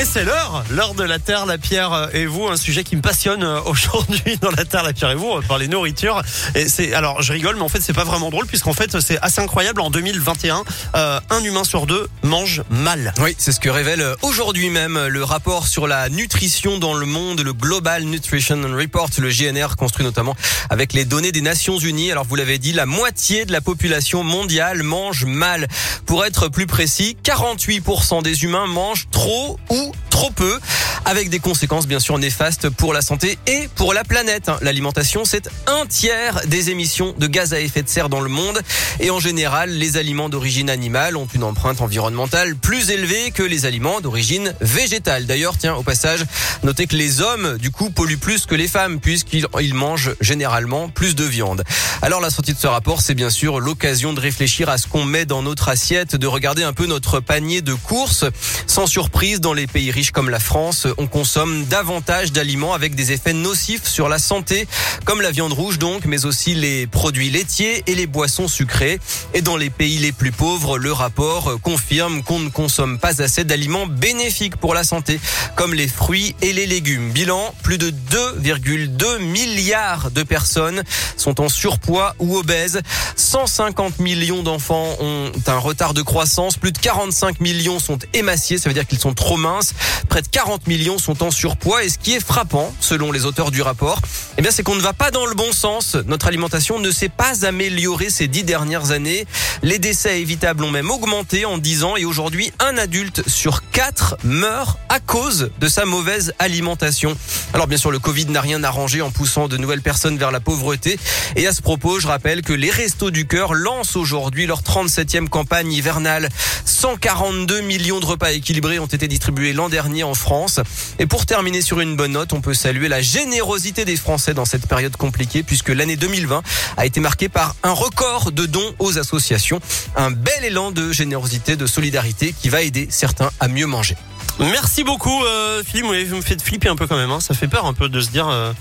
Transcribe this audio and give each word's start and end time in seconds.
Et 0.00 0.04
c'est 0.04 0.22
l'heure, 0.22 0.62
l'heure 0.70 0.94
de 0.94 1.02
la 1.02 1.18
Terre, 1.18 1.44
la 1.44 1.58
Pierre 1.58 2.10
et 2.12 2.26
vous, 2.26 2.46
un 2.46 2.56
sujet 2.56 2.84
qui 2.84 2.94
me 2.94 3.00
passionne 3.00 3.42
euh, 3.42 3.60
aujourd'hui 3.66 4.36
dans 4.40 4.52
la 4.52 4.64
Terre, 4.64 4.84
la 4.84 4.92
Pierre 4.92 5.10
et 5.10 5.16
vous, 5.16 5.26
on 5.26 5.40
va 5.40 5.46
parler 5.46 5.66
nourriture. 5.66 6.22
Et 6.54 6.68
c'est, 6.68 6.94
alors 6.94 7.20
je 7.20 7.32
rigole, 7.32 7.56
mais 7.56 7.62
en 7.62 7.68
fait 7.68 7.80
c'est 7.80 7.92
pas 7.92 8.04
vraiment 8.04 8.30
drôle 8.30 8.46
puisqu'en 8.46 8.74
fait 8.74 9.00
c'est 9.00 9.18
assez 9.22 9.40
incroyable. 9.40 9.80
En 9.80 9.90
2021, 9.90 10.62
euh, 10.94 11.20
un 11.30 11.42
humain 11.42 11.64
sur 11.64 11.86
deux 11.86 12.06
mange 12.22 12.62
mal. 12.70 13.12
Oui, 13.20 13.34
c'est 13.38 13.50
ce 13.50 13.58
que 13.58 13.70
révèle 13.70 14.14
aujourd'hui 14.22 14.70
même 14.70 15.08
le 15.08 15.24
rapport 15.24 15.66
sur 15.66 15.88
la 15.88 16.08
nutrition 16.10 16.78
dans 16.78 16.94
le 16.94 17.06
monde, 17.06 17.40
le 17.40 17.52
Global 17.52 18.04
Nutrition 18.04 18.60
Report, 18.72 19.10
le 19.18 19.30
GNR, 19.30 19.74
construit 19.76 20.04
notamment 20.04 20.36
avec 20.70 20.92
les 20.92 21.06
données 21.06 21.32
des 21.32 21.40
Nations 21.40 21.78
Unies. 21.78 22.12
Alors 22.12 22.24
vous 22.24 22.36
l'avez 22.36 22.58
dit, 22.58 22.72
la 22.72 22.86
moitié 22.86 23.46
de 23.46 23.52
la 23.52 23.60
population 23.60 24.22
mondiale 24.22 24.84
mange 24.84 25.24
mal. 25.24 25.66
Pour 26.06 26.24
être 26.24 26.46
plus 26.46 26.68
précis, 26.68 27.16
48% 27.24 28.22
des 28.22 28.44
humains 28.44 28.66
mangent 28.68 29.08
trop 29.10 29.58
ou 29.70 29.87
trop 30.18 30.30
peu, 30.32 30.58
avec 31.04 31.30
des 31.30 31.38
conséquences 31.38 31.86
bien 31.86 32.00
sûr 32.00 32.18
néfastes 32.18 32.70
pour 32.70 32.92
la 32.92 33.02
santé 33.02 33.38
et 33.46 33.68
pour 33.76 33.94
la 33.94 34.02
planète. 34.02 34.50
L'alimentation, 34.62 35.24
c'est 35.24 35.48
un 35.68 35.86
tiers 35.86 36.40
des 36.46 36.70
émissions 36.70 37.14
de 37.16 37.28
gaz 37.28 37.54
à 37.54 37.60
effet 37.60 37.84
de 37.84 37.88
serre 37.88 38.08
dans 38.08 38.20
le 38.20 38.28
monde. 38.28 38.60
Et 38.98 39.10
en 39.10 39.20
général, 39.20 39.70
les 39.70 39.96
aliments 39.96 40.28
d'origine 40.28 40.70
animale 40.70 41.16
ont 41.16 41.28
une 41.32 41.44
empreinte 41.44 41.80
environnementale 41.80 42.56
plus 42.56 42.90
élevée 42.90 43.30
que 43.30 43.44
les 43.44 43.64
aliments 43.64 44.00
d'origine 44.00 44.54
végétale. 44.60 45.26
D'ailleurs, 45.26 45.56
tiens, 45.56 45.76
au 45.76 45.84
passage, 45.84 46.24
notez 46.64 46.88
que 46.88 46.96
les 46.96 47.20
hommes, 47.20 47.56
du 47.58 47.70
coup, 47.70 47.90
polluent 47.90 48.18
plus 48.18 48.44
que 48.44 48.56
les 48.56 48.66
femmes, 48.66 48.98
puisqu'ils 48.98 49.74
mangent 49.74 50.16
généralement 50.20 50.88
plus 50.88 51.14
de 51.14 51.22
viande. 51.22 51.62
Alors 52.02 52.20
la 52.20 52.30
sortie 52.30 52.54
de 52.54 52.58
ce 52.58 52.66
rapport, 52.66 53.02
c'est 53.02 53.14
bien 53.14 53.30
sûr 53.30 53.60
l'occasion 53.60 54.14
de 54.14 54.20
réfléchir 54.20 54.68
à 54.68 54.78
ce 54.78 54.88
qu'on 54.88 55.04
met 55.04 55.26
dans 55.26 55.42
notre 55.42 55.68
assiette, 55.68 56.16
de 56.16 56.26
regarder 56.26 56.64
un 56.64 56.72
peu 56.72 56.86
notre 56.86 57.20
panier 57.20 57.62
de 57.62 57.74
courses. 57.74 58.24
Sans 58.66 58.88
surprise, 58.88 59.40
dans 59.40 59.52
les 59.52 59.68
pays 59.68 59.92
riches 59.92 60.07
comme 60.12 60.30
la 60.30 60.40
France, 60.40 60.86
on 60.96 61.06
consomme 61.06 61.64
davantage 61.64 62.32
d'aliments 62.32 62.74
avec 62.74 62.94
des 62.94 63.12
effets 63.12 63.32
nocifs 63.32 63.86
sur 63.86 64.08
la 64.08 64.18
santé, 64.18 64.66
comme 65.04 65.20
la 65.20 65.30
viande 65.30 65.52
rouge 65.52 65.78
donc, 65.78 66.04
mais 66.04 66.24
aussi 66.24 66.54
les 66.54 66.86
produits 66.86 67.30
laitiers 67.30 67.82
et 67.86 67.94
les 67.94 68.06
boissons 68.06 68.48
sucrées. 68.48 68.98
Et 69.34 69.42
dans 69.42 69.56
les 69.56 69.70
pays 69.70 69.98
les 69.98 70.12
plus 70.12 70.32
pauvres, 70.32 70.78
le 70.78 70.92
rapport 70.92 71.60
confirme 71.62 72.22
qu'on 72.22 72.38
ne 72.38 72.48
consomme 72.48 72.98
pas 72.98 73.22
assez 73.22 73.44
d'aliments 73.44 73.86
bénéfiques 73.86 74.56
pour 74.56 74.74
la 74.74 74.84
santé, 74.84 75.20
comme 75.56 75.74
les 75.74 75.88
fruits 75.88 76.34
et 76.42 76.52
les 76.52 76.66
légumes. 76.66 77.10
Bilan, 77.10 77.54
plus 77.62 77.78
de 77.78 77.90
2,2 77.90 79.18
milliards 79.18 80.10
de 80.10 80.22
personnes 80.22 80.82
sont 81.16 81.40
en 81.40 81.48
surpoids 81.48 82.14
ou 82.18 82.36
obèses. 82.36 82.80
150 83.16 83.98
millions 83.98 84.42
d'enfants 84.42 84.96
ont 85.00 85.32
un 85.46 85.58
retard 85.58 85.94
de 85.94 86.02
croissance. 86.02 86.56
Plus 86.56 86.72
de 86.72 86.78
45 86.78 87.40
millions 87.40 87.78
sont 87.78 87.98
émaciés, 88.14 88.58
ça 88.58 88.68
veut 88.68 88.74
dire 88.74 88.86
qu'ils 88.86 88.98
sont 88.98 89.14
trop 89.14 89.36
minces. 89.36 89.74
Près 90.08 90.22
de 90.22 90.28
40 90.28 90.66
millions 90.66 90.98
sont 90.98 91.22
en 91.22 91.30
surpoids 91.30 91.84
et 91.84 91.88
ce 91.88 91.98
qui 91.98 92.14
est 92.14 92.24
frappant, 92.24 92.74
selon 92.80 93.12
les 93.12 93.24
auteurs 93.24 93.50
du 93.50 93.62
rapport, 93.62 94.00
eh 94.36 94.42
bien, 94.42 94.50
c'est 94.50 94.62
qu'on 94.62 94.74
ne 94.74 94.80
va 94.80 94.92
pas 94.92 95.10
dans 95.10 95.26
le 95.26 95.34
bon 95.34 95.52
sens. 95.52 95.96
Notre 96.06 96.26
alimentation 96.26 96.78
ne 96.78 96.90
s'est 96.90 97.08
pas 97.08 97.44
améliorée 97.44 98.10
ces 98.10 98.28
dix 98.28 98.44
dernières 98.44 98.90
années. 98.90 99.26
Les 99.62 99.80
décès 99.80 100.20
évitables 100.20 100.62
ont 100.62 100.70
même 100.70 100.90
augmenté 100.90 101.44
en 101.44 101.58
10 101.58 101.84
ans 101.84 101.96
et 101.96 102.04
aujourd'hui, 102.04 102.52
un 102.60 102.78
adulte 102.78 103.28
sur 103.28 103.68
quatre 103.70 104.16
meurt 104.22 104.78
à 104.88 105.00
cause 105.00 105.50
de 105.58 105.68
sa 105.68 105.84
mauvaise 105.84 106.32
alimentation. 106.38 107.16
Alors, 107.54 107.66
bien 107.66 107.78
sûr, 107.78 107.90
le 107.90 107.98
Covid 107.98 108.26
n'a 108.26 108.40
rien 108.40 108.62
arrangé 108.62 109.02
en 109.02 109.10
poussant 109.10 109.48
de 109.48 109.56
nouvelles 109.56 109.82
personnes 109.82 110.16
vers 110.16 110.30
la 110.30 110.38
pauvreté. 110.38 110.98
Et 111.34 111.46
à 111.46 111.52
ce 111.52 111.60
propos, 111.60 111.98
je 111.98 112.06
rappelle 112.06 112.42
que 112.42 112.52
les 112.52 112.70
Restos 112.70 113.10
du 113.10 113.26
Cœur 113.26 113.54
lancent 113.54 113.96
aujourd'hui 113.96 114.46
leur 114.46 114.62
37e 114.62 115.28
campagne 115.28 115.72
hivernale. 115.72 116.28
142 116.64 117.62
millions 117.62 117.98
de 117.98 118.06
repas 118.06 118.30
équilibrés 118.30 118.78
ont 118.78 118.86
été 118.86 119.08
distribués 119.08 119.52
l'an 119.52 119.68
dernier 119.68 120.04
en 120.04 120.14
France. 120.14 120.60
Et 121.00 121.06
pour 121.06 121.26
terminer 121.26 121.62
sur 121.62 121.80
une 121.80 121.96
bonne 121.96 122.12
note, 122.12 122.32
on 122.32 122.40
peut 122.40 122.54
saluer 122.54 122.88
la 122.88 123.02
générosité 123.02 123.84
des 123.84 123.96
Français 123.96 124.34
dans 124.34 124.44
cette 124.44 124.66
période 124.66 124.96
compliquée 124.96 125.42
puisque 125.42 125.70
l'année 125.70 125.96
2020 125.96 126.42
a 126.76 126.86
été 126.86 127.00
marquée 127.00 127.28
par 127.28 127.56
un 127.64 127.72
record 127.72 128.30
de 128.30 128.46
dons 128.46 128.74
aux 128.78 128.98
associations. 128.98 129.47
Un 129.96 130.10
bel 130.10 130.44
élan 130.44 130.70
de 130.70 130.92
générosité, 130.92 131.56
de 131.56 131.66
solidarité 131.66 132.34
qui 132.38 132.48
va 132.48 132.62
aider 132.62 132.88
certains 132.90 133.30
à 133.40 133.48
mieux 133.48 133.66
manger. 133.66 133.96
Merci 134.38 134.84
beaucoup 134.84 135.24
euh, 135.24 135.62
Philippe, 135.64 135.86
vous 135.86 136.16
me 136.16 136.22
faites 136.22 136.42
flipper 136.42 136.68
un 136.68 136.76
peu 136.76 136.86
quand 136.86 136.96
même, 136.96 137.10
hein. 137.10 137.20
ça 137.20 137.34
fait 137.34 137.48
peur 137.48 137.66
un 137.66 137.74
peu 137.74 137.88
de 137.88 138.00
se 138.00 138.10
dire... 138.10 138.28
Euh... 138.28 138.52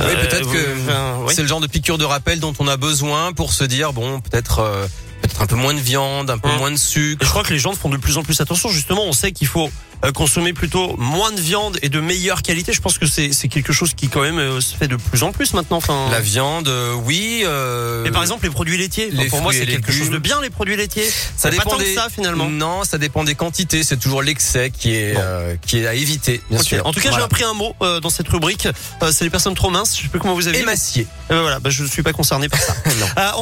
Oui, 0.00 0.14
peut-être 0.22 0.50
que 0.50 1.32
c'est 1.32 1.42
le 1.42 1.48
genre 1.48 1.60
de 1.60 1.66
piqûre 1.66 1.98
de 1.98 2.04
rappel 2.04 2.40
dont 2.40 2.54
on 2.58 2.66
a 2.66 2.78
besoin 2.78 3.32
pour 3.32 3.52
se 3.52 3.64
dire 3.64 3.92
bon, 3.92 4.20
peut-être 4.20 4.60
euh, 4.60 4.86
peut-être 5.22 5.42
un 5.42 5.46
peu 5.46 5.56
moins 5.56 5.74
de 5.74 5.80
viande, 5.80 6.30
un 6.30 6.38
peu 6.38 6.48
Hum. 6.48 6.56
moins 6.58 6.70
de 6.70 6.76
sucre. 6.76 7.22
Et 7.22 7.24
je 7.24 7.30
crois 7.30 7.42
que 7.44 7.52
les 7.52 7.58
gens 7.58 7.72
font 7.74 7.88
de 7.88 7.96
plus 7.96 8.16
en 8.18 8.22
plus 8.22 8.40
attention. 8.40 8.68
Justement, 8.68 9.04
on 9.06 9.12
sait 9.12 9.32
qu'il 9.32 9.46
faut 9.46 9.70
euh, 10.04 10.10
consommer 10.12 10.52
plutôt 10.52 10.96
moins 10.96 11.30
de 11.30 11.40
viande 11.40 11.78
et 11.82 11.88
de 11.88 12.00
meilleure 12.00 12.42
qualité. 12.42 12.72
Je 12.72 12.80
pense 12.80 12.98
que 12.98 13.06
c'est 13.06 13.30
quelque 13.48 13.72
chose 13.72 13.94
qui 13.94 14.08
quand 14.08 14.20
même 14.22 14.38
euh, 14.38 14.60
se 14.60 14.74
fait 14.76 14.88
de 14.88 14.96
plus 14.96 15.22
en 15.22 15.30
plus 15.32 15.54
maintenant. 15.54 15.76
Enfin, 15.76 16.08
La 16.10 16.20
viande, 16.20 16.66
euh, 16.68 16.92
oui. 16.94 17.42
euh, 17.44 18.04
et 18.04 18.10
par 18.10 18.22
exemple 18.22 18.44
les 18.44 18.50
produits 18.50 18.76
laitiers. 18.76 19.10
Enfin, 19.16 19.28
pour 19.28 19.42
moi, 19.42 19.52
c'est 19.52 19.64
quelque 19.66 19.92
chose 19.92 20.10
de 20.10 20.18
bien 20.18 20.40
les 20.42 20.50
produits 20.50 20.76
laitiers. 20.76 21.04
ça 21.06 21.12
C'est 21.36 21.50
pas 21.50 21.56
dépend 21.64 21.70
tant 21.70 21.78
que 21.78 21.94
ça 21.94 22.08
finalement. 22.12 22.48
Non, 22.50 22.82
ça 22.84 22.98
dépend 22.98 23.22
des 23.24 23.34
quantités. 23.36 23.84
C'est 23.84 23.96
toujours 23.98 24.22
l'excès 24.22 24.70
qui 24.76 24.92
est 24.94 25.14
Bon. 25.14 25.20
euh, 25.22 25.54
qui 25.64 25.78
est 25.78 25.86
à 25.86 25.94
éviter, 25.94 26.40
bien 26.50 26.62
sûr. 26.62 26.84
En 26.86 26.92
tout 26.92 27.00
cas, 27.00 27.10
j'ai 27.12 27.22
appris 27.22 27.44
un 27.44 27.54
mot 27.54 27.74
dans 28.02 28.10
cette 28.10 28.28
rubrique. 28.28 28.66
C'est 29.12 29.24
les 29.24 29.30
personnes 29.30 29.54
trop 29.54 29.70
minces. 29.70 29.96
Je 29.96 30.02
sais 30.02 30.08
plus 30.08 30.18
comment 30.18 30.34
vous 30.34 30.48
avez 30.48 30.56
dit. 30.58 30.62
émacié. 30.64 31.06
Euh, 31.30 31.40
voilà, 31.42 31.60
bah, 31.60 31.70
je 31.70 31.82
ne 31.84 31.88
suis 31.88 32.02
pas 32.02 32.12
concerné 32.12 32.48
par 32.48 32.60
ça. 32.60 32.74
non. 33.00 33.06
À 33.16 33.38
11 33.38 33.40